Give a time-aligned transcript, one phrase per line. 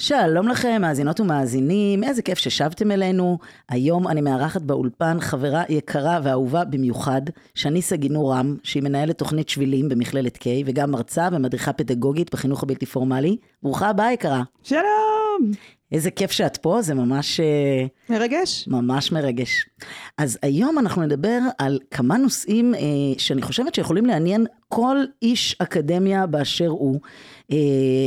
[0.00, 3.38] שלום לכם, מאזינות ומאזינים, איזה כיף ששבתם אלינו.
[3.68, 7.22] היום אני מארחת באולפן חברה יקרה ואהובה במיוחד,
[7.54, 12.86] שני סגינור רם, שהיא מנהלת תוכנית שבילים במכללת K, וגם מרצה ומדריכה פדגוגית בחינוך הבלתי
[12.86, 13.36] פורמלי.
[13.62, 14.42] ברוכה הבאה, יקרה.
[14.62, 15.77] שלום!
[15.92, 17.40] איזה כיף שאת פה, זה ממש...
[17.40, 18.68] אה, מרגש?
[18.68, 19.66] ממש מרגש.
[20.18, 22.80] אז היום אנחנו נדבר על כמה נושאים אה,
[23.18, 27.00] שאני חושבת שיכולים לעניין כל איש אקדמיה באשר הוא,
[27.50, 27.56] אה,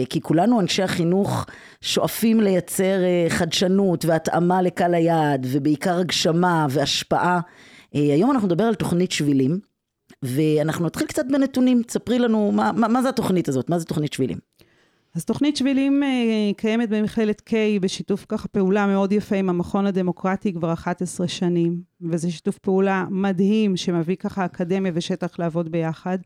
[0.10, 1.46] כי כולנו אנשי החינוך
[1.82, 7.40] שואפים לייצר אה, חדשנות והתאמה לקהל היעד, ובעיקר הגשמה והשפעה.
[7.96, 9.60] אה, היום אנחנו נדבר על תוכנית שבילים,
[10.24, 14.14] ואנחנו נתחיל קצת בנתונים, תספרי לנו מה, מה, מה זה התוכנית הזאת, מה זה תוכנית
[14.14, 14.38] שבילים.
[15.16, 16.10] אז תוכנית שבילים אה,
[16.58, 22.32] קיימת במכללת K בשיתוף ככה פעולה מאוד יפה עם המכון הדמוקרטי כבר 11 שנים, וזה
[22.32, 26.18] שיתוף פעולה מדהים שמביא ככה אקדמיה ושטח לעבוד ביחד.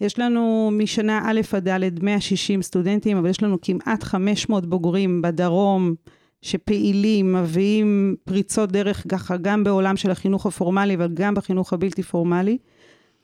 [0.00, 5.94] יש לנו משנה א' עד ד' 160 סטודנטים, אבל יש לנו כמעט 500 בוגרים בדרום
[6.42, 12.58] שפעילים, מביאים פריצות דרך ככה גם בעולם של החינוך הפורמלי, אבל גם בחינוך הבלתי פורמלי.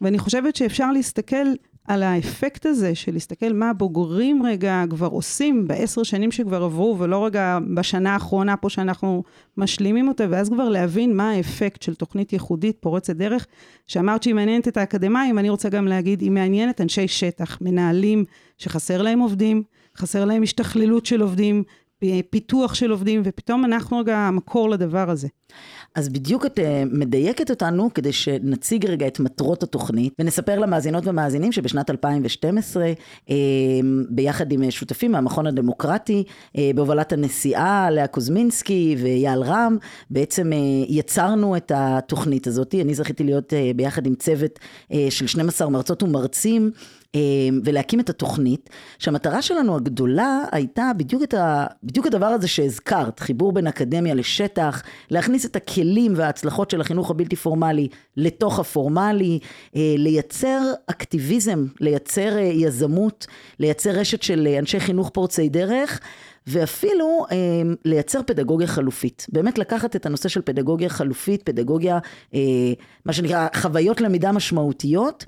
[0.01, 1.47] ואני חושבת שאפשר להסתכל
[1.89, 7.27] על האפקט הזה של להסתכל מה הבוגרים רגע כבר עושים בעשר שנים שכבר עברו, ולא
[7.27, 9.22] רגע בשנה האחרונה פה שאנחנו
[9.56, 13.47] משלימים אותה, ואז כבר להבין מה האפקט של תוכנית ייחודית פורצת דרך,
[13.87, 18.25] שאמרת שהיא מעניינת את האקדמאים, אני רוצה גם להגיד, היא מעניינת אנשי שטח, מנהלים
[18.59, 19.62] שחסר להם עובדים,
[19.97, 21.62] חסר להם השתכללות של עובדים,
[22.31, 25.28] פיתוח של עובדים, ופתאום אנחנו רגע המקור לדבר הזה.
[25.94, 31.53] אז בדיוק את אה, מדייקת אותנו כדי שנציג רגע את מטרות התוכנית ונספר למאזינות ומאזינים
[31.53, 32.92] שבשנת 2012
[33.31, 33.36] אה,
[34.10, 36.25] ביחד עם שותפים מהמכון הדמוקרטי
[36.56, 39.76] אה, בהובלת הנשיאה לאה קוזמינסקי ואייל רם
[40.10, 40.50] בעצם
[40.88, 42.75] יצרנו את התוכנית הזאת.
[42.75, 44.59] אני זכיתי להיות ביחד עם צוות
[45.10, 46.70] של 12 מרצות ומרצים
[47.65, 53.66] ולהקים את התוכנית, שהמטרה שלנו הגדולה הייתה בדיוק, ה, בדיוק הדבר הזה שהזכרת, חיבור בין
[53.66, 59.38] אקדמיה לשטח, להכניס את הכלים וההצלחות של החינוך הבלתי פורמלי לתוך הפורמלי,
[59.76, 63.26] אה, לייצר אקטיביזם, לייצר אה, יזמות,
[63.59, 66.00] לייצר רשת של אנשי חינוך פורצי דרך.
[66.50, 67.37] ואפילו אה,
[67.84, 69.27] לייצר פדגוגיה חלופית.
[69.32, 71.98] באמת לקחת את הנושא של פדגוגיה חלופית, פדגוגיה,
[72.34, 72.41] אה,
[73.04, 75.25] מה שנקרא חוויות למידה משמעותיות,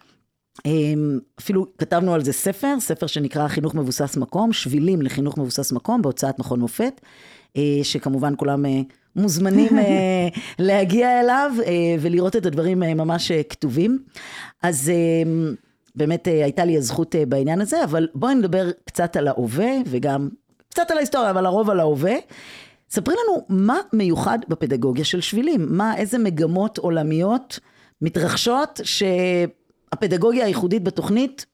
[1.41, 6.39] אפילו כתבנו על זה ספר, ספר שנקרא חינוך מבוסס מקום, שבילים לחינוך מבוסס מקום בהוצאת
[6.39, 7.01] מכון מופת,
[7.57, 8.81] אה, שכמובן כולם אה,
[9.17, 10.29] מוזמנים אה,
[10.59, 11.53] להגיע אליו
[12.01, 13.99] ולראות את הדברים ממש כתובים.
[14.63, 14.93] אז
[15.97, 20.29] באמת הייתה לי הזכות בעניין הזה, אבל בואי נדבר קצת על ההווה וגם
[20.71, 22.15] קצת על ההיסטוריה, אבל הרוב על ההווה.
[22.91, 27.59] ספרי לנו מה מיוחד בפדגוגיה של שבילים, מה, איזה מגמות עולמיות
[28.03, 29.03] מתרחשות ש...
[29.93, 31.47] הפדגוגיה הייחודית בתוכנית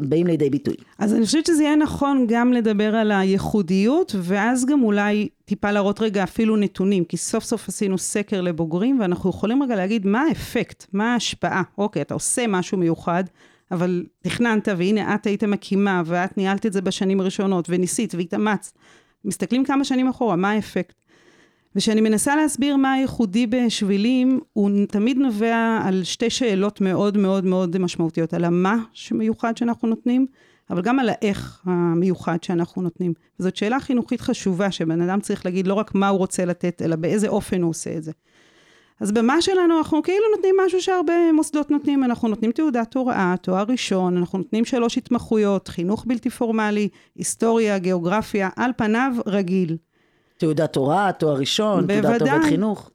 [0.00, 0.74] באים לידי ביטוי.
[0.98, 6.00] אז אני חושבת שזה יהיה נכון גם לדבר על הייחודיות, ואז גם אולי טיפה להראות
[6.00, 10.86] רגע אפילו נתונים, כי סוף סוף עשינו סקר לבוגרים, ואנחנו יכולים רגע להגיד מה האפקט,
[10.92, 11.62] מה ההשפעה.
[11.78, 13.24] אוקיי, אתה עושה משהו מיוחד,
[13.70, 18.72] אבל תכננת, והנה את היית מקימה, ואת ניהלת את זה בשנים הראשונות, וניסית והתאמצת.
[19.24, 20.94] מסתכלים כמה שנים אחורה, מה האפקט?
[21.76, 27.78] וכשאני מנסה להסביר מה הייחודי בשבילים, הוא תמיד נובע על שתי שאלות מאוד מאוד מאוד
[27.78, 30.26] משמעותיות, על המה שמיוחד שאנחנו נותנים,
[30.70, 33.12] אבל גם על האיך המיוחד שאנחנו נותנים.
[33.38, 36.96] זאת שאלה חינוכית חשובה, שבן אדם צריך להגיד לא רק מה הוא רוצה לתת, אלא
[36.96, 38.12] באיזה אופן הוא עושה את זה.
[39.00, 43.64] אז במה שלנו אנחנו כאילו נותנים משהו שהרבה מוסדות נותנים, אנחנו נותנים תעודת הוראה, תואר
[43.68, 49.76] ראשון, אנחנו נותנים שלוש התמחויות, חינוך בלתי פורמלי, היסטוריה, גיאוגרפיה, על פניו רגיל.
[50.40, 52.90] תעודת הוראה, תואר ראשון, תעודת עובד חינוך.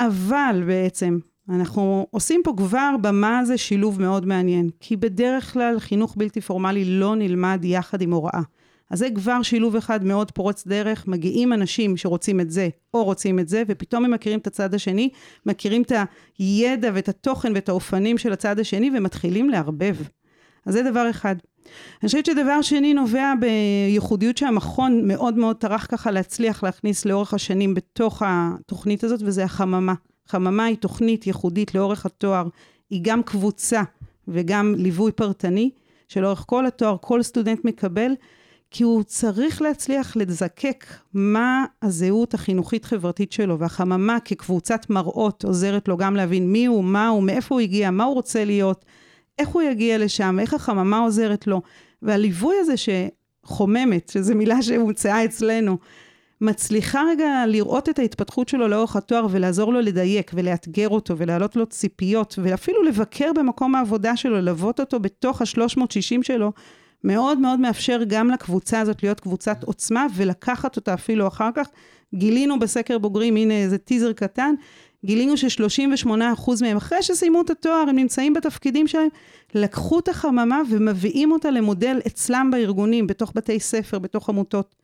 [0.00, 1.18] אבל בעצם,
[1.48, 6.84] אנחנו עושים פה כבר במה זה שילוב מאוד מעניין, כי בדרך כלל חינוך בלתי פורמלי
[6.84, 8.40] לא נלמד יחד עם הוראה.
[8.90, 13.38] אז זה כבר שילוב אחד מאוד פורץ דרך, מגיעים אנשים שרוצים את זה או רוצים
[13.38, 15.08] את זה, ופתאום הם מכירים את הצד השני,
[15.46, 15.92] מכירים את
[16.38, 19.96] הידע ואת התוכן ואת האופנים של הצד השני, ומתחילים לערבב.
[20.66, 21.36] אז זה דבר אחד.
[22.02, 27.74] אני חושבת שדבר שני נובע בייחודיות שהמכון מאוד מאוד טרח ככה להצליח להכניס לאורך השנים
[27.74, 29.94] בתוך התוכנית הזאת, וזה החממה.
[30.26, 32.48] חממה היא תוכנית ייחודית לאורך התואר,
[32.90, 33.82] היא גם קבוצה
[34.28, 35.70] וגם ליווי פרטני,
[36.08, 38.12] שלאורך כל התואר כל סטודנט מקבל,
[38.70, 46.16] כי הוא צריך להצליח לזקק מה הזהות החינוכית-חברתית שלו, והחממה כקבוצת מראות עוזרת לו גם
[46.16, 48.84] להבין מי הוא, מה הוא, מאיפה הוא הגיע, מה הוא רוצה להיות,
[49.38, 51.62] איך הוא יגיע לשם, איך החממה עוזרת לו.
[52.02, 55.78] והליווי הזה שחוממת, שזו מילה שהומצאה אצלנו,
[56.40, 61.66] מצליחה רגע לראות את ההתפתחות שלו לאורך התואר ולעזור לו לדייק ולאתגר אותו ולהעלות לו
[61.66, 66.52] ציפיות ואפילו לבקר במקום העבודה שלו, ללוות אותו בתוך ה-360 שלו,
[67.04, 71.68] מאוד מאוד מאפשר גם לקבוצה הזאת להיות קבוצת עוצמה ולקחת אותה אפילו אחר כך.
[72.14, 74.54] גילינו בסקר בוגרים, הנה איזה טיזר קטן,
[75.04, 76.08] גילינו ש-38%
[76.62, 79.08] מהם, אחרי שסיימו את התואר, הם נמצאים בתפקידים שלהם,
[79.54, 84.74] לקחו את החממה ומביאים אותה למודל אצלם בארגונים, בתוך בתי ספר, בתוך עמותות.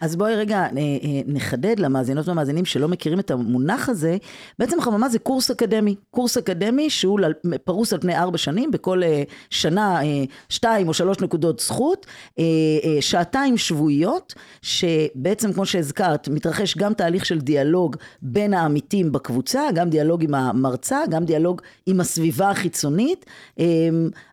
[0.00, 4.16] אז בואי רגע אה, אה, נחדד למאזינות והמאזינים שלא מכירים את המונח הזה.
[4.58, 5.94] בעצם חממה זה קורס אקדמי.
[6.10, 7.20] קורס אקדמי שהוא
[7.64, 10.00] פרוס על פני ארבע שנים, בכל אה, שנה
[10.48, 12.06] שתיים או שלוש נקודות זכות,
[13.00, 20.24] שעתיים שבועיות, שבעצם כמו שהזכרת, מתרחש גם תהליך של דיאלוג בין העמיתים בקבוצה, גם דיאלוג
[20.24, 23.26] עם המרצה, גם דיאלוג עם הסביבה החיצונית.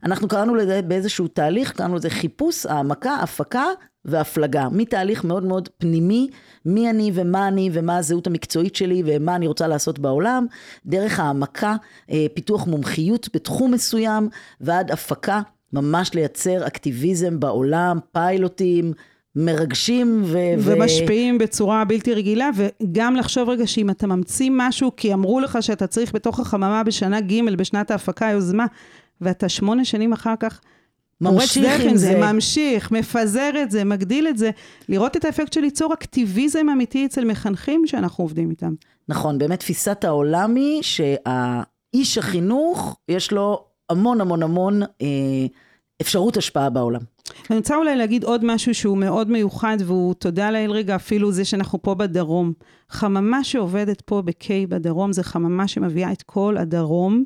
[0.03, 3.65] אנחנו קראנו לזה באיזשהו תהליך, קראנו לזה חיפוש, העמקה, הפקה
[4.05, 6.29] והפלגה, מתהליך מאוד מאוד פנימי,
[6.65, 10.45] מי אני ומה אני ומה הזהות המקצועית שלי ומה אני רוצה לעשות בעולם,
[10.85, 11.75] דרך העמקה,
[12.11, 14.29] אה, פיתוח מומחיות בתחום מסוים,
[14.61, 15.41] ועד הפקה,
[15.73, 18.93] ממש לייצר אקטיביזם בעולם, פיילוטים,
[19.35, 20.37] מרגשים ו...
[20.57, 21.37] ומשפיעים.
[21.37, 26.15] בצורה בלתי רגילה, וגם לחשוב רגע שאם אתה ממציא משהו, כי אמרו לך שאתה צריך
[26.15, 28.65] בתוך החממה בשנה ג' בשנת ההפקה יוזמה,
[29.21, 30.61] ואתה שמונה שנים אחר כך
[31.21, 32.07] ממשיך עם זה.
[32.07, 34.51] זה, ממשיך, מפזר את זה, מגדיל את זה,
[34.89, 38.73] לראות את האפקט של ליצור אקטיביזם אמיתי אצל מחנכים שאנחנו עובדים איתם.
[39.09, 45.07] נכון, באמת תפיסת העולם היא שהאיש החינוך, יש לו המון המון המון אה,
[46.01, 47.01] אפשרות השפעה בעולם.
[47.49, 51.45] אני רוצה אולי להגיד עוד משהו שהוא מאוד מיוחד, והוא תודה לאל רגע, אפילו זה
[51.45, 52.53] שאנחנו פה בדרום.
[52.89, 57.23] חממה שעובדת פה ב-K בדרום, זה חממה שמביאה את כל הדרום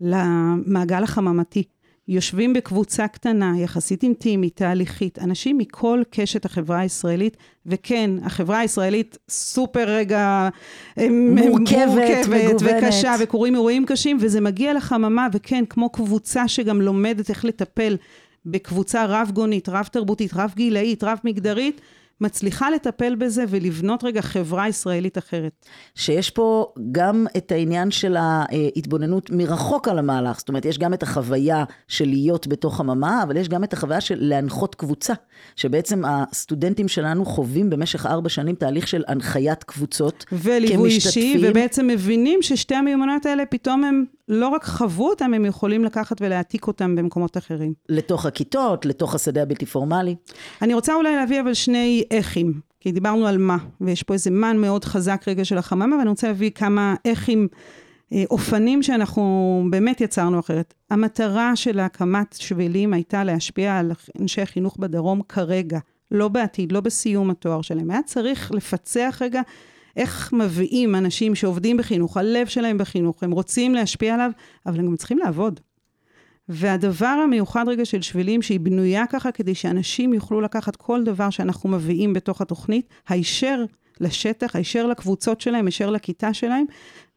[0.00, 1.62] למעגל החממתי.
[2.08, 7.36] יושבים בקבוצה קטנה, יחסית אינטימית, תהליכית, אנשים מכל קשת החברה הישראלית,
[7.66, 10.48] וכן, החברה הישראלית סופר רגע
[11.10, 17.44] מורכבת, מורכבת וקשה, וקורים אירועים קשים, וזה מגיע לחממה, וכן, כמו קבוצה שגם לומדת איך
[17.44, 17.96] לטפל
[18.46, 21.80] בקבוצה רב-גונית, רב-תרבותית, רב-גילאית, רב-מגדרית,
[22.20, 25.66] מצליחה לטפל בזה ולבנות רגע חברה ישראלית אחרת.
[25.94, 31.02] שיש פה גם את העניין של ההתבוננות מרחוק על המהלך, זאת אומרת, יש גם את
[31.02, 35.12] החוויה של להיות בתוך הממה, אבל יש גם את החוויה של להנחות קבוצה,
[35.56, 42.42] שבעצם הסטודנטים שלנו חווים במשך ארבע שנים תהליך של הנחיית קבוצות וליווי אישי, ובעצם מבינים
[42.42, 47.36] ששתי המיומנויות האלה פתאום הם לא רק חוו אותם, הם יכולים לקחת ולהעתיק אותם במקומות
[47.36, 47.72] אחרים.
[47.88, 50.14] לתוך הכיתות, לתוך השדה הבלתי פורמלי.
[50.62, 54.56] אני רוצה אולי להביא אבל שני איכים, כי דיברנו על מה, ויש פה איזה מן
[54.56, 57.48] מאוד חזק רגע של החממה, ואני רוצה להביא כמה איכים,
[58.12, 60.74] אה, אופנים שאנחנו באמת יצרנו אחרת.
[60.90, 65.78] המטרה של הקמת שבילים הייתה להשפיע על אנשי החינוך בדרום כרגע,
[66.10, 67.90] לא בעתיד, לא בסיום התואר שלהם.
[67.90, 69.40] היה צריך לפצח רגע
[69.96, 74.30] איך מביאים אנשים שעובדים בחינוך, הלב שלהם בחינוך, הם רוצים להשפיע עליו,
[74.66, 75.60] אבל הם גם צריכים לעבוד.
[76.48, 81.68] והדבר המיוחד רגע של שבילים, שהיא בנויה ככה כדי שאנשים יוכלו לקחת כל דבר שאנחנו
[81.68, 83.64] מביאים בתוך התוכנית, הישר
[84.00, 86.64] לשטח, הישר לקבוצות שלהם, הישר לכיתה שלהם,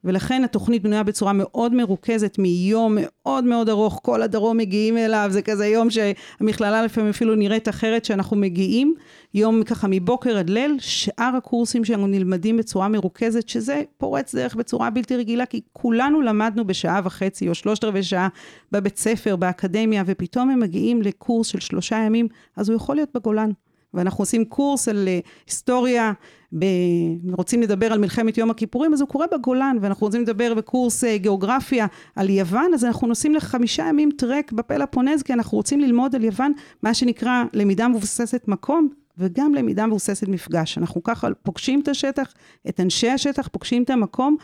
[0.05, 5.41] ולכן התוכנית בנויה בצורה מאוד מרוכזת מיום מאוד מאוד ארוך, כל הדרום מגיעים אליו, זה
[5.41, 8.95] כזה יום שהמכללה לפעמים אפילו נראית אחרת שאנחנו מגיעים,
[9.33, 14.89] יום ככה מבוקר עד ליל, שאר הקורסים שלנו נלמדים בצורה מרוכזת, שזה פורץ דרך בצורה
[14.89, 18.27] בלתי רגילה, כי כולנו למדנו בשעה וחצי או שלושת רבעי שעה
[18.71, 23.51] בבית ספר, באקדמיה, ופתאום הם מגיעים לקורס של שלושה ימים, אז הוא יכול להיות בגולן.
[23.95, 26.12] ואנחנו עושים קורס על אה, היסטוריה,
[26.59, 26.65] ב...
[27.31, 31.17] רוצים לדבר על מלחמת יום הכיפורים, אז הוא קורה בגולן, ואנחנו רוצים לדבר בקורס אה,
[31.17, 36.24] גיאוגרפיה על יוון, אז אנחנו נוסעים לחמישה ימים טרק בפלאפונז, כי אנחנו רוצים ללמוד על
[36.24, 36.51] יוון,
[36.83, 40.77] מה שנקרא למידה מבוססת מקום, וגם למידה מבוססת מפגש.
[40.77, 42.33] אנחנו ככה פוגשים את השטח,
[42.69, 44.35] את אנשי השטח, פוגשים את המקום,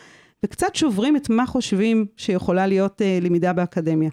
[0.45, 4.09] וקצת שוברים את מה חושבים שיכולה להיות uh, למידה באקדמיה.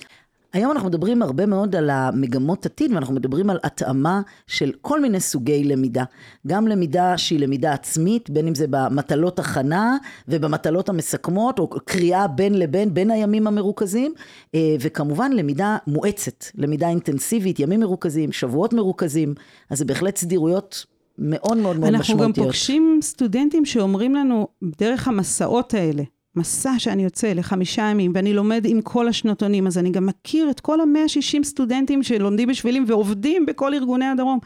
[0.52, 5.20] היום אנחנו מדברים הרבה מאוד על המגמות עתיד, ואנחנו מדברים על התאמה של כל מיני
[5.20, 6.04] סוגי למידה.
[6.46, 9.96] גם למידה שהיא למידה עצמית, בין אם זה במטלות הכנה
[10.28, 14.14] ובמטלות המסכמות, או קריאה בין לבין, בין הימים המרוכזים,
[14.54, 19.34] אה, וכמובן למידה מואצת, למידה אינטנסיבית, ימים מרוכזים, שבועות מרוכזים,
[19.70, 20.86] אז זה בהחלט סדירויות
[21.18, 22.36] מאוד מאוד מאוד אנחנו משמעותיות.
[22.36, 26.02] גם פוגשים סטודנטים שאומרים לנו, דרך המסעות האלה,
[26.37, 30.61] מסע שאני יוצא לחמישה ימים, ואני לומד עם כל השנתונים, אז אני גם מכיר את
[30.61, 34.38] כל המאה שישים סטודנטים שלומדים בשבילים ועובדים בכל ארגוני הדרום.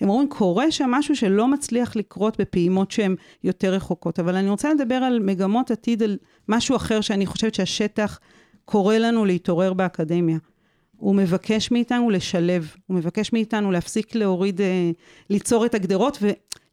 [0.00, 4.18] הם אומרים, קורה שם משהו שלא מצליח לקרות בפעימות שהן יותר רחוקות.
[4.18, 6.16] אבל אני רוצה לדבר על מגמות עתיד, על
[6.48, 8.20] משהו אחר שאני חושבת שהשטח
[8.64, 10.38] קורא לנו להתעורר באקדמיה.
[11.04, 14.90] הוא מבקש מאיתנו לשלב, הוא מבקש מאיתנו להפסיק להוריד, אה,
[15.30, 16.18] ליצור את הגדרות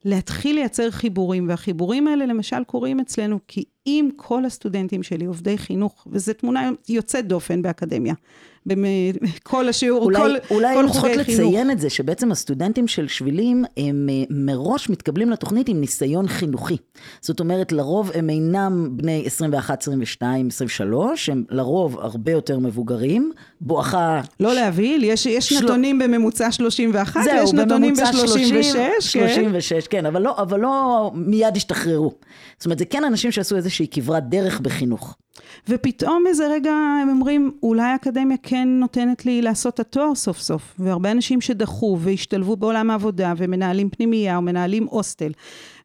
[0.05, 1.49] ולהתחיל לייצר חיבורים.
[1.49, 7.27] והחיבורים האלה למשל קורים אצלנו כי אם כל הסטודנטים שלי עובדי חינוך, וזו תמונה יוצאת
[7.27, 8.13] דופן באקדמיה,
[8.65, 11.39] בכל השיעור, אולי, כל, אולי כל חוגי צריכות חינוך.
[11.53, 16.77] לציין את זה, שבעצם הסטודנטים של שבילים, הם אה, מראש מתקבלים לתוכנית עם ניסיון חינוכי.
[17.21, 24.21] זאת אומרת, לרוב הם אינם בני 21, 22, 23, הם לרוב הרבה יותר מבוגרים, בואכה...
[24.39, 28.91] לא להבהיל, יש, יש של- נתונים בממוצע 31, זהו, ויש נתונים בממוצע 30, ב-36, כן.
[29.01, 32.13] 36, כן, אבל לא, אבל לא מיד השתחררו.
[32.57, 35.15] זאת אומרת, זה כן אנשים שעשו איזושהי כברת דרך בחינוך.
[35.69, 40.75] ופתאום איזה רגע הם אומרים, אולי האקדמיה כן נותנת לי לעשות את התואר סוף סוף.
[40.79, 45.31] והרבה אנשים שדחו והשתלבו בעולם העבודה, ומנהלים פנימייה, או מנהלים הוסטל,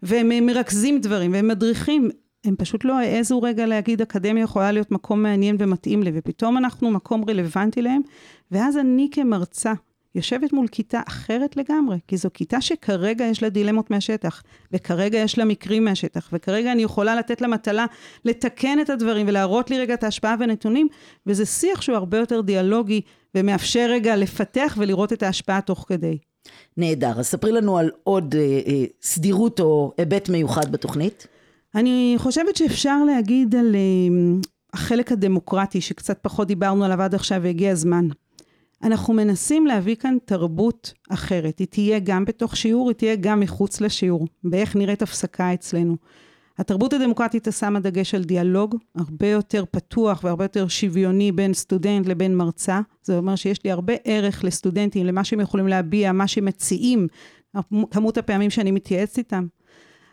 [0.02, 2.10] והם מרכזים דברים, והם מדריכים.
[2.44, 6.90] הם פשוט לא העזו רגע להגיד, אקדמיה יכולה להיות מקום מעניין ומתאים לי, ופתאום אנחנו
[6.90, 8.00] מקום רלוונטי להם,
[8.50, 9.72] ואז אני כמרצה
[10.16, 14.42] יושבת מול כיתה אחרת לגמרי, כי זו כיתה שכרגע יש לה דילמות מהשטח,
[14.72, 17.86] וכרגע יש לה מקרים מהשטח, וכרגע אני יכולה לתת לה מטלה
[18.24, 20.88] לתקן את הדברים ולהראות לי רגע את ההשפעה והנתונים,
[21.26, 23.00] וזה שיח שהוא הרבה יותר דיאלוגי,
[23.34, 26.18] ומאפשר רגע לפתח ולראות את ההשפעה תוך כדי.
[26.76, 31.26] נהדר, אז ספרי לנו על עוד אה, אה, סדירות או היבט מיוחד בתוכנית.
[31.74, 34.38] אני חושבת שאפשר להגיד על אה,
[34.72, 38.08] החלק הדמוקרטי, שקצת פחות דיברנו עליו עד עכשיו והגיע הזמן.
[38.82, 41.58] אנחנו מנסים להביא כאן תרבות אחרת.
[41.58, 44.26] היא תהיה גם בתוך שיעור, היא תהיה גם מחוץ לשיעור.
[44.44, 45.96] באיך נראית הפסקה אצלנו.
[46.58, 52.36] התרבות הדמוקרטית שמה דגש על דיאלוג, הרבה יותר פתוח והרבה יותר שוויוני בין סטודנט לבין
[52.36, 52.80] מרצה.
[53.02, 57.06] זה אומר שיש לי הרבה ערך לסטודנטים, למה שהם יכולים להביע, מה שהם מציעים,
[57.90, 59.46] כמות הפעמים שאני מתייעצת איתם.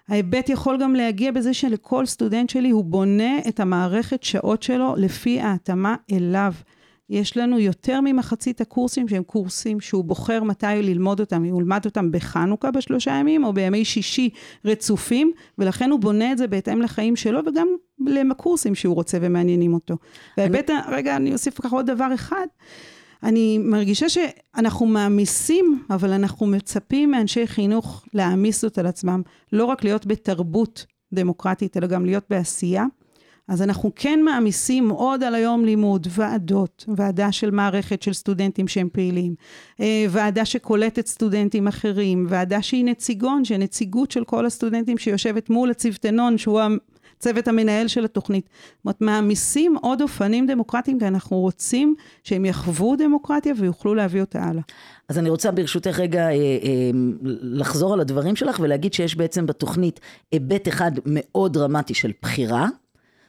[0.09, 5.39] ההיבט יכול גם להגיע בזה שלכל סטודנט שלי הוא בונה את המערכת שעות שלו לפי
[5.39, 6.53] ההתאמה אליו.
[7.09, 12.11] יש לנו יותר ממחצית הקורסים שהם קורסים שהוא בוחר מתי ללמוד אותם, הוא ילמד אותם
[12.11, 14.29] בחנוכה בשלושה ימים או בימי שישי
[14.65, 17.67] רצופים, ולכן הוא בונה את זה בהתאם לחיים שלו וגם
[18.05, 19.95] לקורסים שהוא רוצה ומעניינים אותו.
[20.37, 20.57] אני...
[20.87, 22.45] רגע, אני אוסיף ככה עוד דבר אחד.
[23.23, 29.83] אני מרגישה שאנחנו מעמיסים, אבל אנחנו מצפים מאנשי חינוך להעמיס זאת על עצמם, לא רק
[29.83, 32.85] להיות בתרבות דמוקרטית, אלא גם להיות בעשייה.
[33.53, 38.89] אז אנחנו כן מעמיסים עוד על היום לימוד, ועדות, ועדה של מערכת של סטודנטים שהם
[38.91, 39.35] פעילים,
[39.79, 45.71] אה, ועדה שקולטת סטודנטים אחרים, ועדה שהיא נציגון, שהיא נציגות של כל הסטודנטים שיושבת מול
[45.71, 46.61] הצוותנון, שהוא
[47.17, 48.49] הצוות המנהל של התוכנית.
[48.49, 54.43] זאת אומרת, מעמיסים עוד אופנים דמוקרטיים, כי אנחנו רוצים שהם יחוו דמוקרטיה ויוכלו להביא אותה
[54.43, 54.63] הלאה.
[55.09, 56.91] אז אני רוצה ברשותך רגע אה, אה,
[57.41, 59.99] לחזור על הדברים שלך ולהגיד שיש בעצם בתוכנית
[60.31, 62.67] היבט אחד מאוד דרמטי של בחירה.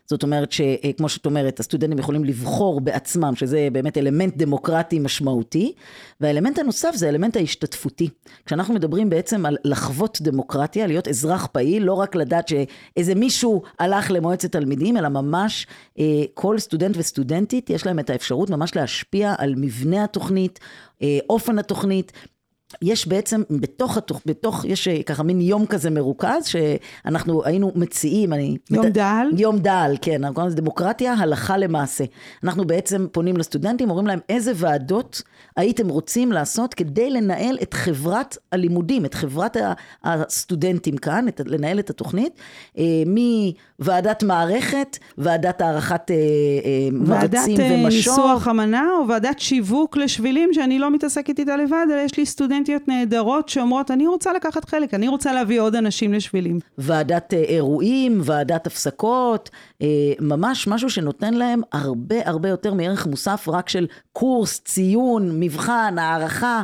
[0.07, 5.73] זאת אומרת שכמו שאת אומרת, הסטודנטים יכולים לבחור בעצמם, שזה באמת אלמנט דמוקרטי משמעותי,
[6.21, 8.09] והאלמנט הנוסף זה האלמנט ההשתתפותי.
[8.47, 14.11] כשאנחנו מדברים בעצם על לחוות דמוקרטיה, להיות אזרח פעיל, לא רק לדעת שאיזה מישהו הלך
[14.11, 15.67] למועצת תלמידים, אלא ממש
[15.99, 20.61] אה, כל סטודנט וסטודנטית, יש להם את האפשרות ממש להשפיע על מבנה התוכנית,
[21.03, 22.13] אה, אופן התוכנית.
[22.83, 28.57] יש בעצם בתוך, התוך, בתוך, יש ככה מין יום כזה מרוכז, שאנחנו היינו מציעים, אני...
[28.71, 28.93] יום מת...
[28.93, 29.27] דל?
[29.37, 32.05] יום דל, כן, אנחנו קוראים לזה דמוקרטיה, הלכה למעשה.
[32.45, 35.23] אנחנו בעצם פונים לסטודנטים, אומרים להם איזה ועדות
[35.57, 39.57] הייתם רוצים לעשות כדי לנהל את חברת הלימודים, את חברת
[40.05, 42.33] הסטודנטים כאן, את, לנהל את התוכנית,
[42.79, 42.85] אה,
[43.81, 48.19] מוועדת מערכת, ועדת הערכת אה, אה, מרצים ועדת ומשוב.
[48.19, 52.89] ניסוח אמנה, או ועדת שיווק לשבילים, שאני לא מתעסקת איתה לבד, אלא יש לי סטודנטיות
[52.89, 56.59] נהדרות שאומרות, אני רוצה לקחת חלק, אני רוצה להביא עוד אנשים לשבילים.
[56.79, 59.51] ועדת אירועים, ועדת הפסקות,
[60.21, 66.63] ממש משהו שנותן להם הרבה הרבה יותר מערך מוסף רק של קורס, ציון, מבחן, הערכה.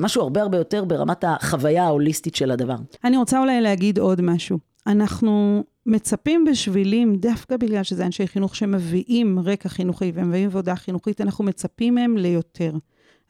[0.00, 2.76] משהו הרבה הרבה יותר ברמת החוויה ההוליסטית של הדבר.
[3.04, 4.71] אני רוצה אולי להגיד עוד משהו.
[4.86, 11.44] אנחנו מצפים בשבילים, דווקא בגלל שזה אנשי חינוך שמביאים רקע חינוכי ומביאים עבודה חינוכית, אנחנו
[11.44, 12.72] מצפים מהם ליותר.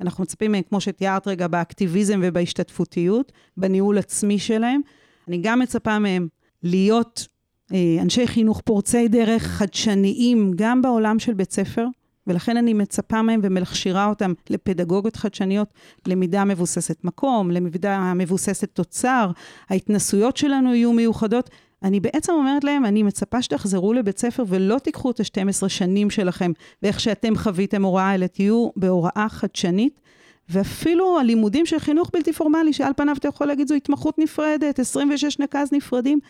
[0.01, 4.81] אנחנו מצפים מהם, כמו שתיארת רגע, באקטיביזם ובהשתתפותיות, בניהול עצמי שלהם.
[5.29, 6.29] אני גם מצפה מהם
[6.63, 7.29] להיות
[7.73, 11.87] אה, אנשי חינוך פורצי דרך, חדשניים, גם בעולם של בית ספר,
[12.27, 15.69] ולכן אני מצפה מהם ומכשירה אותם לפדגוגיות חדשניות,
[16.07, 19.31] למידה מבוססת מקום, למידה מבוססת תוצר,
[19.71, 21.51] ההתנסויות שלנו יהיו מיוחדות.
[21.83, 26.53] אני בעצם אומרת להם, אני מצפה שתחזרו לבית ספר ולא תיקחו את ה-12 שנים שלכם
[26.83, 30.01] ואיך שאתם חוויתם הוראה, אלא תהיו בהוראה חדשנית.
[30.49, 35.39] ואפילו הלימודים של חינוך בלתי פורמלי, שעל פניו אתה יכול להגיד זו התמחות נפרדת, 26
[35.39, 36.21] נקז נפרדים,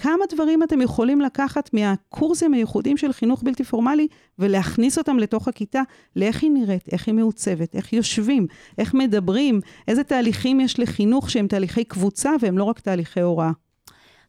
[0.00, 5.82] כמה דברים אתם יכולים לקחת מהקורסים הייחודיים של חינוך בלתי פורמלי ולהכניס אותם לתוך הכיתה,
[6.16, 8.46] לאיך היא נראית, איך היא מעוצבת, איך יושבים,
[8.78, 13.50] איך מדברים, איזה תהליכים יש לחינוך שהם תהליכי קבוצה והם לא רק תהליכי הוראה.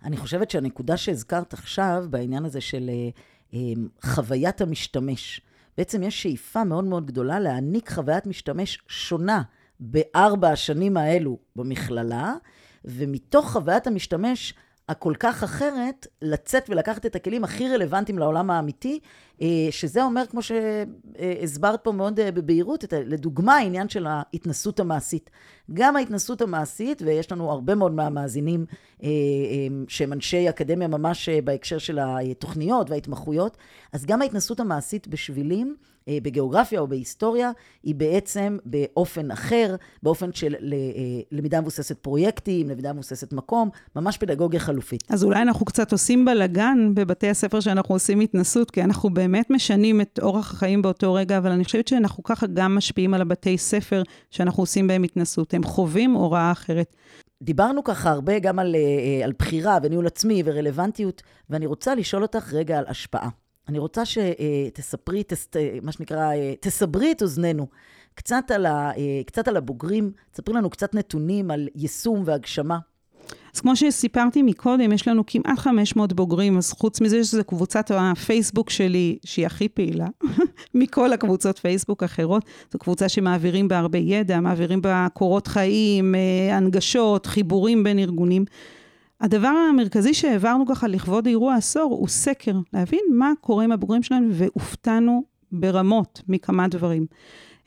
[0.04, 3.10] אני חושבת שהנקודה שהזכרת עכשיו, בעניין הזה של אה,
[3.54, 3.60] אה,
[4.02, 5.42] חוויית המשתמש,
[5.78, 9.42] בעצם יש שאיפה מאוד מאוד גדולה להעניק חוויית משתמש שונה
[9.80, 12.34] בארבע השנים האלו במכללה,
[12.86, 14.54] ומתוך חוויית המשתמש
[14.90, 19.00] הכל כך אחרת, לצאת ולקחת את הכלים הכי רלוונטיים לעולם האמיתי,
[19.42, 25.30] אה, שזה אומר, כמו שהסברת פה מאוד אה, בבהירות, לדוגמה, העניין של ההתנסות המעשית.
[25.74, 28.66] גם ההתנסות המעשית, ויש לנו הרבה מאוד מהמאזינים
[29.04, 29.10] אה,
[29.88, 33.58] שהם אנשי אקדמיה ממש בהקשר של התוכניות וההתמחויות,
[33.94, 35.76] אז גם ההתנסות המעשית בשבילים,
[36.08, 37.52] בגיאוגרפיה או בהיסטוריה,
[37.84, 40.60] היא בעצם באופן אחר, באופן של אה,
[41.32, 45.04] למידה מבוססת פרויקטים, למידה מבוססת מקום, ממש פדגוגיה חלופית.
[45.10, 50.02] אז אולי אנחנו קצת עושים בלאגן בבתי הספר שאנחנו עושים התנסות, כי אנחנו באמת משנים
[50.02, 54.04] את אורח החיים באותו רגע, אבל אני חושבת שאנחנו ככה גם משפיעים על הבתי ספר
[54.32, 55.54] שאנחנו עושים בהם התנסות.
[55.54, 56.96] הם חווים הוראה אחרת.
[57.44, 62.54] דיברנו ככה הרבה גם על, אה, על בחירה וניהול עצמי ורלוונטיות, ואני רוצה לשאול אותך
[62.54, 63.30] רגע על השפעה.
[63.70, 65.48] אני רוצה שתספרי, תס,
[65.82, 67.68] מה שנקרא, תסברי את אוזנינו
[68.16, 68.92] קצת על, ה,
[69.26, 72.80] קצת על הבוגרים, תספרי לנו קצת נתונים על יישום והגשמה.
[73.56, 78.70] אז כמו שסיפרתי מקודם, יש לנו כמעט 500 בוגרים, אז חוץ מזה שזו קבוצת הפייסבוק
[78.70, 80.08] שלי, שהיא הכי פעילה,
[80.74, 82.46] מכל הקבוצות פייסבוק אחרות.
[82.72, 88.46] זו קבוצה שמעבירים בה הרבה ידע, מעבירים בה קורות חיים, אה, הנגשות, חיבורים בין ארגונים.
[89.22, 94.28] הדבר המרכזי שהעברנו ככה לכבוד אירוע עשור הוא סקר, להבין מה קורה עם הבוגרים שלנו,
[94.32, 97.06] והופתענו ברמות מכמה דברים.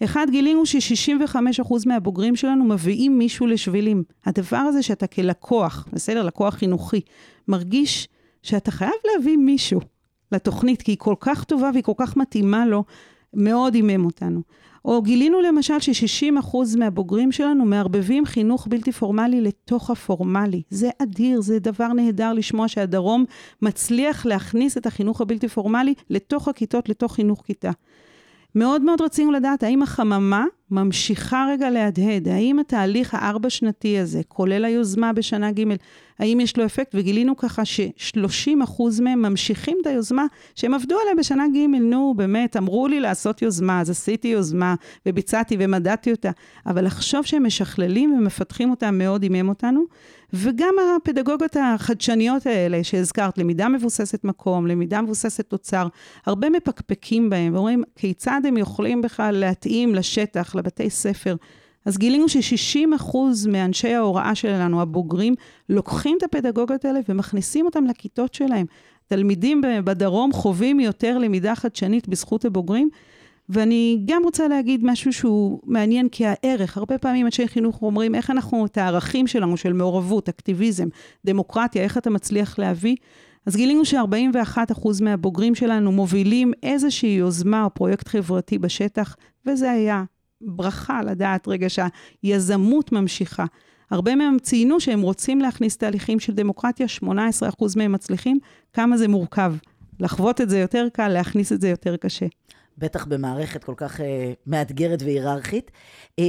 [0.04, 4.02] אחד, גילינו ש-65% מהבוגרים שלנו מביאים מישהו לשבילים.
[4.26, 7.00] הדבר הזה שאתה כלקוח, בסדר, לקוח חינוכי,
[7.48, 8.08] מרגיש
[8.42, 9.80] שאתה חייב להביא מישהו
[10.32, 12.84] לתוכנית, כי היא כל כך טובה והיא כל כך מתאימה לו,
[13.34, 14.40] מאוד הימם אותנו.
[14.84, 20.62] או גילינו למשל ש-60% מהבוגרים שלנו מערבבים חינוך בלתי פורמלי לתוך הפורמלי.
[20.70, 23.24] זה אדיר, זה דבר נהדר לשמוע שהדרום
[23.62, 27.70] מצליח להכניס את החינוך הבלתי פורמלי לתוך הכיתות, לתוך חינוך כיתה.
[28.54, 35.12] מאוד מאוד רצינו לדעת האם החממה ממשיכה רגע להדהד, האם התהליך הארבע-שנתי הזה, כולל היוזמה
[35.12, 35.62] בשנה ג',
[36.18, 36.94] האם יש לו אפקט?
[36.94, 42.88] וגילינו ככה ש-30% מהם ממשיכים את היוזמה שהם עבדו עליה בשנה ג', נו, באמת, אמרו
[42.88, 44.74] לי לעשות יוזמה, אז עשיתי יוזמה,
[45.06, 46.30] וביצעתי ומדדתי אותה,
[46.66, 49.84] אבל לחשוב שהם משכללים ומפתחים אותה מאוד עימם אותנו.
[50.32, 55.88] וגם הפדגוגיות החדשניות האלה שהזכרת, למידה מבוססת מקום, למידה מבוססת תוצר,
[56.26, 61.36] הרבה מפקפקים בהם ואומרים כיצד הם יכולים בכלל להתאים לשטח, לבתי ספר.
[61.84, 63.16] אז גילינו ש-60%
[63.48, 65.34] מאנשי ההוראה שלנו, הבוגרים,
[65.68, 68.66] לוקחים את הפדגוגיות האלה ומכניסים אותם לכיתות שלהם.
[69.06, 72.88] תלמידים בדרום חווים יותר למידה חדשנית בזכות הבוגרים,
[73.48, 78.30] ואני גם רוצה להגיד משהו שהוא מעניין כי הערך, הרבה פעמים אנשי חינוך אומרים איך
[78.30, 80.88] אנחנו, את הערכים שלנו של מעורבות, אקטיביזם,
[81.24, 82.96] דמוקרטיה, איך אתה מצליח להביא.
[83.46, 90.04] אז גילינו ש-41% מהבוגרים שלנו מובילים איזושהי יוזמה או פרויקט חברתי בשטח, וזה היה
[90.40, 93.44] ברכה לדעת רגע שהיזמות ממשיכה.
[93.90, 97.06] הרבה מהם ציינו שהם רוצים להכניס תהליכים של דמוקרטיה, 18%
[97.76, 98.38] מהם מצליחים,
[98.72, 99.54] כמה זה מורכב.
[100.00, 102.26] לחוות את זה יותר קל, להכניס את זה יותר קשה.
[102.78, 104.02] בטח במערכת כל כך uh,
[104.46, 105.70] מאתגרת והיררכית.
[106.20, 106.24] Um,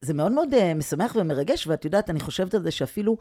[0.00, 3.16] זה מאוד מאוד uh, משמח ומרגש, ואת יודעת, אני חושבת על זה שאפילו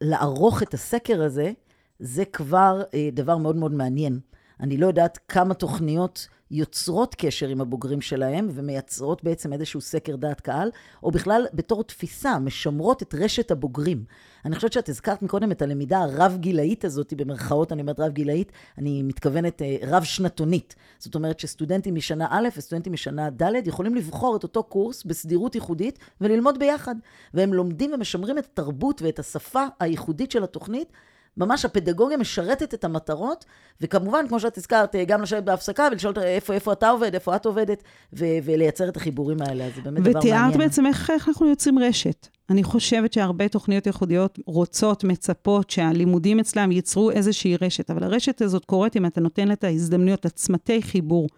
[0.00, 1.52] לערוך את הסקר הזה,
[1.98, 4.20] זה כבר uh, דבר מאוד מאוד מעניין.
[4.60, 10.40] אני לא יודעת כמה תוכניות יוצרות קשר עם הבוגרים שלהם ומייצרות בעצם איזשהו סקר דעת
[10.40, 10.70] קהל,
[11.02, 14.04] או בכלל בתור תפיסה, משמרות את רשת הבוגרים.
[14.44, 19.62] אני חושבת שאת הזכרת מקודם את הלמידה הרב-גילאית הזאת, במרכאות אני אומרת רב-גילאית, אני מתכוונת
[19.62, 20.74] אה, רב-שנתונית.
[20.98, 25.98] זאת אומרת שסטודנטים משנה א' וסטודנטים משנה ד' יכולים לבחור את אותו קורס בסדירות ייחודית
[26.20, 26.94] וללמוד ביחד.
[27.34, 30.92] והם לומדים ומשמרים את התרבות ואת השפה הייחודית של התוכנית.
[31.36, 33.44] ממש הפדגוגיה משרתת את המטרות,
[33.80, 37.82] וכמובן, כמו שאת הזכרת, גם לשבת בהפסקה ולשאול איפה, איפה אתה עובד, איפה את עובדת,
[38.12, 40.16] ו- ולייצר את החיבורים האלה, זה באמת דבר מעניין.
[40.16, 42.28] ותיארת בעצם איך, איך אנחנו יוצרים רשת.
[42.50, 48.64] אני חושבת שהרבה תוכניות ייחודיות רוצות, מצפות, שהלימודים אצלם ייצרו איזושהי רשת, אבל הרשת הזאת
[48.64, 51.28] קורית אם אתה נותן לה את ההזדמנויות, עצמתי חיבור.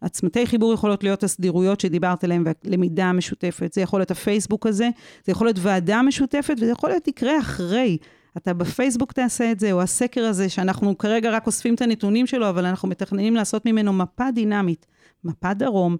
[0.00, 3.72] עצמתי חיבור יכולות להיות הסדירויות שדיברת עליהן, והלמידה המשותפת.
[3.72, 4.88] זה יכול להיות הפייסבוק הזה,
[5.24, 7.98] זה יכול להיות ועדה משותפת, וזה יכול להיות יקרה אחרי.
[8.36, 12.48] אתה בפייסבוק תעשה את זה, או הסקר הזה, שאנחנו כרגע רק אוספים את הנתונים שלו,
[12.48, 14.86] אבל אנחנו מתכננים לעשות ממנו מפה דינמית,
[15.24, 15.96] מפה דרום,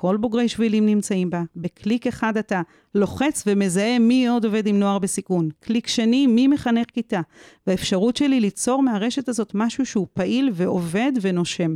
[0.00, 1.42] כל בוגרי שבילים נמצאים בה.
[1.56, 2.62] בקליק אחד אתה
[2.94, 5.48] לוחץ ומזהה מי עוד עובד עם נוער בסיכון.
[5.60, 7.20] קליק שני, מי מחנך כיתה.
[7.66, 11.74] והאפשרות שלי ליצור מהרשת הזאת משהו שהוא פעיל ועובד ונושם.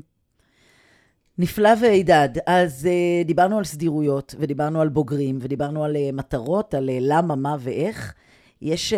[1.38, 2.28] נפלא והידד.
[2.46, 7.36] אז uh, דיברנו על סדירויות, ודיברנו על בוגרים, ודיברנו על uh, מטרות, על uh, למה,
[7.36, 8.14] מה ואיך.
[8.62, 8.96] יש uh,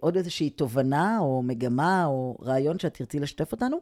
[0.00, 3.76] עוד איזושהי תובנה, או מגמה, או רעיון שאת תרצי לשתף אותנו?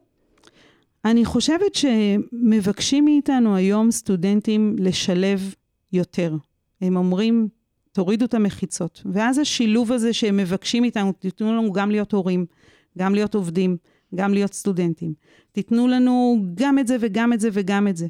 [1.05, 5.55] אני חושבת שמבקשים מאיתנו היום סטודנטים לשלב
[5.93, 6.35] יותר.
[6.81, 7.49] הם אומרים,
[7.93, 9.03] תורידו את המחיצות.
[9.13, 12.47] ואז השילוב הזה שהם מבקשים מאיתנו, תיתנו לנו גם להיות הורים,
[12.99, 13.77] גם להיות עובדים,
[14.15, 15.15] גם להיות סטודנטים.
[15.53, 18.07] תיתנו לנו גם את זה וגם את זה וגם את זה.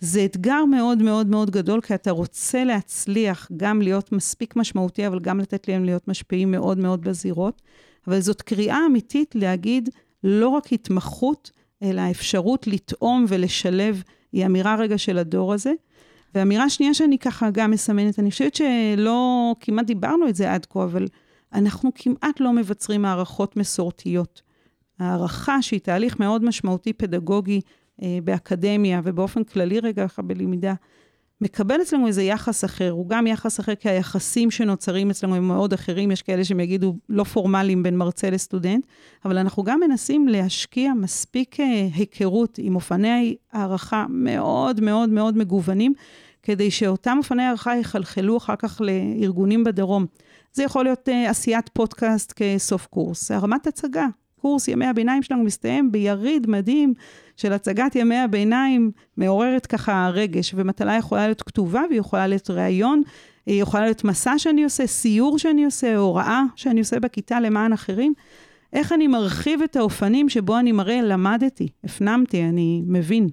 [0.00, 5.20] זה אתגר מאוד מאוד מאוד גדול, כי אתה רוצה להצליח גם להיות מספיק משמעותי, אבל
[5.20, 7.62] גם לתת להם להיות משפיעים מאוד מאוד בזירות.
[8.06, 9.88] אבל זאת קריאה אמיתית להגיד
[10.24, 11.50] לא רק התמחות,
[11.82, 15.72] אלא האפשרות לטעום ולשלב, היא אמירה רגע של הדור הזה.
[16.34, 20.84] ואמירה שנייה שאני ככה גם מסמנת, אני חושבת שלא, כמעט דיברנו את זה עד כה,
[20.84, 21.06] אבל
[21.52, 24.42] אנחנו כמעט לא מבצרים הערכות מסורתיות.
[24.98, 27.60] הערכה שהיא תהליך מאוד משמעותי פדגוגי
[28.24, 30.74] באקדמיה ובאופן כללי רגע ככה בלמידה,
[31.40, 35.72] מקבל אצלנו איזה יחס אחר, הוא גם יחס אחר כי היחסים שנוצרים אצלנו הם מאוד
[35.72, 38.86] אחרים, יש כאלה שהם יגידו לא פורמליים בין מרצה לסטודנט,
[39.24, 45.94] אבל אנחנו גם מנסים להשקיע מספיק אה, היכרות עם אופני הערכה מאוד מאוד מאוד מגוונים,
[46.42, 50.06] כדי שאותם אופני הערכה יחלחלו אחר כך לארגונים בדרום.
[50.52, 54.06] זה יכול להיות uh, עשיית פודקאסט כסוף קורס, הרמת הצגה,
[54.40, 56.94] קורס ימי הביניים שלנו מסתיים ביריד מדהים
[57.36, 63.02] של הצגת ימי הביניים, מעוררת ככה רגש, ומטלה יכולה להיות כתובה והיא יכולה להיות ראיון,
[63.46, 68.14] היא יכולה להיות מסע שאני עושה, סיור שאני עושה, הוראה שאני עושה בכיתה למען אחרים.
[68.72, 73.28] איך אני מרחיב את האופנים שבו אני מראה, למדתי, הפנמתי, אני מבין.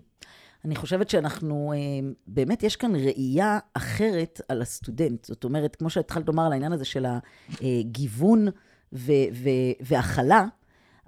[0.65, 5.26] אני חושבת שאנחנו, אה, באמת יש כאן ראייה אחרת על הסטודנט.
[5.26, 7.06] זאת אומרת, כמו שהתחלת לומר על העניין הזה של
[7.62, 8.48] הגיוון
[9.82, 10.46] והכלה,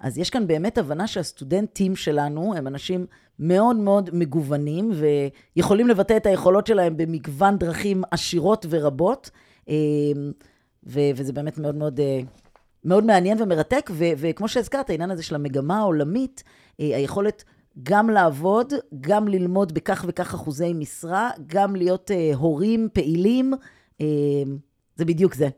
[0.00, 3.06] אז יש כאן באמת הבנה שהסטודנטים שלנו הם אנשים
[3.38, 4.90] מאוד מאוד מגוונים,
[5.56, 9.30] ויכולים לבטא את היכולות שלהם במגוון דרכים עשירות ורבות,
[9.68, 9.74] אה,
[10.84, 12.20] וזה באמת מאוד מאוד, אה,
[12.84, 16.44] מאוד מעניין ומרתק, וכמו שהזכרת, העניין הזה של המגמה העולמית,
[16.80, 17.44] אה, היכולת
[17.82, 23.52] גם לעבוד, גם ללמוד בכך וכך אחוזי משרה, גם להיות הורים פעילים,
[24.96, 25.48] זה בדיוק זה.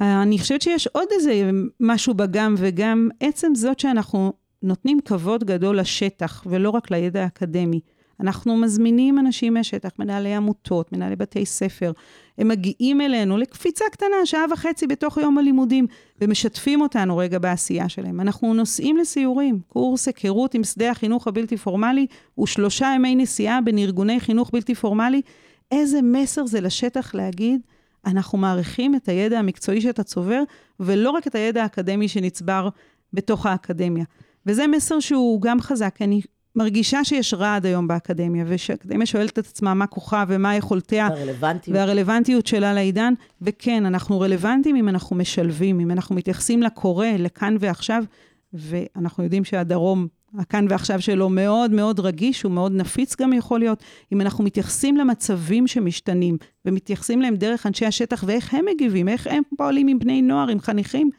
[0.00, 1.50] אני חושבת שיש עוד איזה
[1.80, 7.80] משהו בגם וגם, עצם זאת שאנחנו נותנים כבוד גדול לשטח ולא רק לידע האקדמי.
[8.20, 11.92] אנחנו מזמינים אנשים מהשטח, מנהלי עמותות, מנהלי בתי ספר.
[12.38, 15.86] הם מגיעים אלינו לקפיצה קטנה, שעה וחצי בתוך יום הלימודים,
[16.20, 18.20] ומשתפים אותנו רגע בעשייה שלהם.
[18.20, 19.60] אנחנו נוסעים לסיורים.
[19.68, 24.74] קורס היכרות עם שדה החינוך הבלתי פורמלי הוא שלושה ימי נסיעה בין ארגוני חינוך בלתי
[24.74, 25.22] פורמלי.
[25.70, 27.60] איזה מסר זה לשטח להגיד,
[28.06, 30.42] אנחנו מעריכים את הידע המקצועי שאתה צובר,
[30.80, 32.68] ולא רק את הידע האקדמי שנצבר
[33.12, 34.04] בתוך האקדמיה.
[34.46, 36.20] וזה מסר שהוא גם חזק, אני
[36.56, 41.08] מרגישה שיש רעד היום באקדמיה, ושהאקדמיה שואלת את עצמה מה כוחה ומה יכולתיה.
[41.10, 41.76] והרלוונטיות.
[41.76, 43.14] והרלוונטיות שלה לעידן.
[43.42, 48.04] וכן, אנחנו רלוונטיים אם אנחנו משלבים, אם אנחנו מתייחסים לקורא, לכאן ועכשיו,
[48.52, 50.06] ואנחנו יודעים שהדרום
[50.38, 53.82] הכאן ועכשיו שלו מאוד מאוד רגיש, הוא מאוד נפיץ גם יכול להיות.
[54.12, 59.42] אם אנחנו מתייחסים למצבים שמשתנים, ומתייחסים להם דרך אנשי השטח ואיך הם מגיבים, איך הם
[59.56, 61.10] פועלים עם בני נוער, עם חניכים,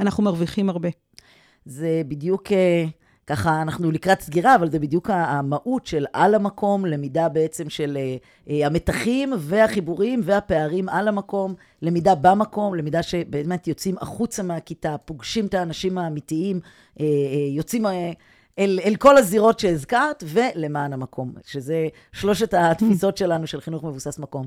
[0.00, 0.88] אנחנו מרוויחים הרבה.
[1.64, 2.84] זה בדיוק, אה,
[3.26, 8.16] ככה, אנחנו לקראת סגירה, אבל זה בדיוק המהות של על המקום, למידה בעצם של אה,
[8.50, 15.54] אה, המתחים והחיבורים והפערים על המקום, למידה במקום, למידה שבאמת יוצאים החוצה מהכיתה, פוגשים את
[15.54, 16.60] האנשים האמיתיים,
[17.50, 17.86] יוצאים...
[18.58, 24.46] אל, אל כל הזירות שהזכרת, ולמען המקום, שזה שלושת התפיסות שלנו של חינוך מבוסס מקום.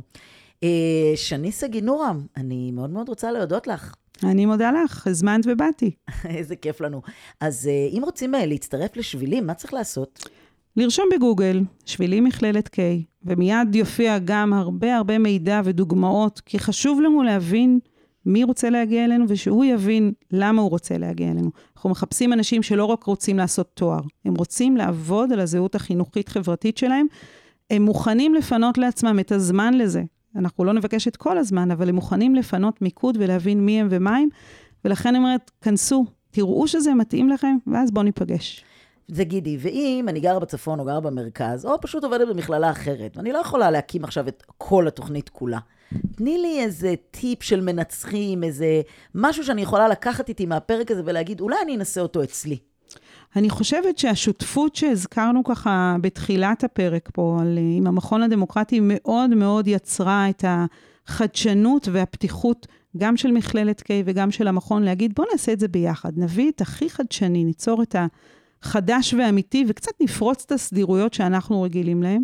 [0.64, 3.96] אה, שני סגי נורם, אני מאוד מאוד רוצה להודות לך.
[4.24, 5.92] אני מודה לך, הזמנת ובאתי.
[6.38, 7.02] איזה כיף לנו.
[7.40, 10.28] אז אה, אם רוצים אה, להצטרף לשבילים, מה צריך לעשות?
[10.78, 12.80] לרשום בגוגל, שבילים מכללת K,
[13.24, 17.80] ומיד יופיע גם הרבה הרבה מידע ודוגמאות, כי חשוב לנו להבין
[18.26, 21.52] מי רוצה להגיע אלינו, ושהוא יבין למה הוא רוצה להגיע אלינו.
[21.84, 27.06] אנחנו מחפשים אנשים שלא רק רוצים לעשות תואר, הם רוצים לעבוד על הזהות החינוכית-חברתית שלהם.
[27.72, 30.04] הם מוכנים לפנות לעצמם את הזמן לזה.
[30.36, 34.18] אנחנו לא נבקש את כל הזמן, אבל הם מוכנים לפנות מיקוד ולהבין מי הם ומה
[34.18, 34.28] הם,
[34.86, 38.64] ולכן אני אומרת, כנסו, תראו שזה מתאים לכם, ואז בואו ניפגש.
[39.08, 43.32] זה גידי, ואם אני גרה בצפון או גרה במרכז, או פשוט עובדת במכללה אחרת, ואני
[43.32, 45.60] לא יכולה להקים עכשיו את כל התוכנית כולה.
[46.16, 48.82] תני לי איזה טיפ של מנצחים, איזה
[49.16, 52.58] משהו שאני יכולה לקחת איתי מהפרק הזה ולהגיד, אולי אני אנסה אותו אצלי.
[53.36, 59.68] אני חושבת שהשותפות שהזכרנו ככה בתחילת הפרק פה, על, אה, עם המכון הדמוקרטי, מאוד מאוד
[59.68, 62.68] יצרה את החדשנות והפתיחות,
[62.98, 66.62] גם של מכללת K וגם של המכון, להגיד, בואו נעשה את זה ביחד, נביא את
[66.62, 67.96] הכי חדשני, ניצור את
[68.62, 72.24] החדש והאמיתי, וקצת נפרוץ את הסדירויות שאנחנו רגילים להם.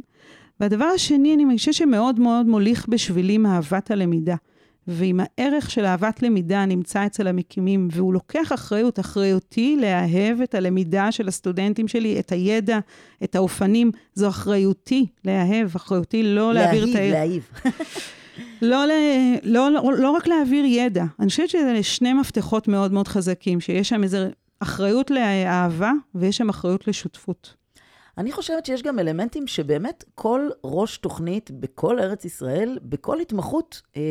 [0.59, 4.35] והדבר השני, אני מרגישה שמאוד מאוד מוליך בשבילי אהבת הלמידה.
[4.87, 11.11] ואם הערך של אהבת למידה נמצא אצל המקימים, והוא לוקח אחריות, אחריותי לאהב את הלמידה
[11.11, 12.79] של הסטודנטים שלי, את הידע,
[13.23, 17.17] את האופנים, זו אחריותי לאהב, אחריותי לא להעביר את הידע.
[17.17, 17.49] להעיב,
[18.61, 18.85] לא,
[19.43, 21.05] לא, לא, לא רק להעביר ידע.
[21.19, 24.17] אני חושבת שזה שני מפתחות מאוד מאוד חזקים, שיש שם איזו
[24.59, 27.58] אחריות לאהבה ויש שם אחריות לשותפות.
[28.19, 34.01] אני חושבת שיש גם אלמנטים שבאמת כל ראש תוכנית בכל ארץ ישראל, בכל התמחות, אה,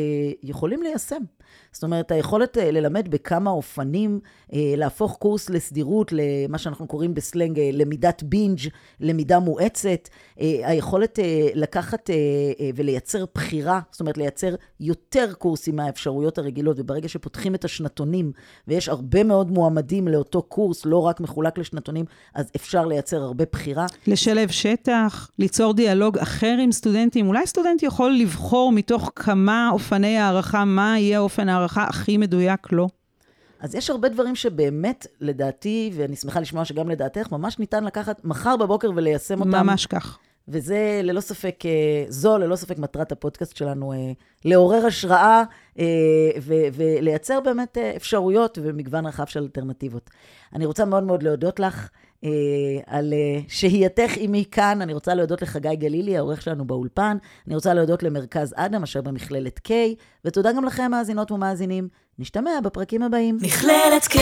[0.43, 1.23] יכולים ליישם.
[1.71, 4.19] זאת אומרת, היכולת אה, ללמד בכמה אופנים,
[4.53, 8.59] אה, להפוך קורס לסדירות, למה שאנחנו קוראים בסלנג אה, למידת בינג',
[8.99, 10.09] למידה מואצת,
[10.63, 11.19] היכולת
[11.53, 12.09] לקחת
[12.75, 18.31] ולייצר בחירה, זאת אומרת, לייצר יותר קורסים מהאפשרויות הרגילות, וברגע שפותחים את השנתונים,
[18.67, 23.85] ויש הרבה מאוד מועמדים לאותו קורס, לא רק מחולק לשנתונים, אז אפשר לייצר הרבה בחירה.
[24.07, 27.27] לשלב שטח, ליצור דיאלוג אחר עם סטודנטים.
[27.27, 32.71] אולי סטודנט יכול לבחור מתוך כמה אופני הערכה, מה יהיה אופן הערכה הכי מדויק.
[32.71, 32.87] לא?
[33.59, 38.57] אז יש הרבה דברים שבאמת, לדעתי, ואני שמחה לשמוע שגם לדעתך, ממש ניתן לקחת מחר
[38.57, 39.49] בבוקר וליישם אותם.
[39.49, 40.19] ממש כך.
[40.47, 44.11] וזה ללא ספק, אה, זו ללא ספק מטרת הפודקאסט שלנו, אה,
[44.45, 45.43] לעורר השראה
[45.79, 45.85] אה,
[46.73, 50.09] ולייצר באמת אפשרויות ומגוון רחב של אלטרנטיבות.
[50.55, 51.89] אני רוצה מאוד מאוד להודות לך.
[52.23, 52.29] אה,
[52.87, 54.81] על אה, שהייתך עימי כאן.
[54.81, 57.17] אני רוצה להודות לחגי גלילי, העורך שלנו באולפן.
[57.47, 59.71] אני רוצה להודות למרכז אדם, אשר במכללת K,
[60.25, 61.87] ותודה גם לכם, מאזינות ומאזינים.
[62.19, 63.37] נשתמע בפרקים הבאים.
[63.41, 64.17] מכללת K,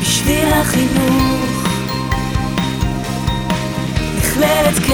[0.00, 1.68] בשביל החינוך.
[4.18, 4.92] מכללת K,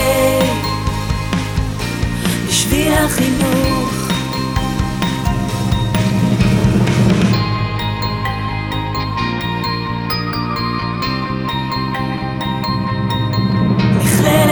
[2.49, 3.98] בשביל החינוך.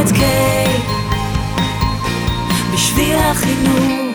[0.07, 0.66] את קיי
[2.73, 4.06] בשביל החינוך.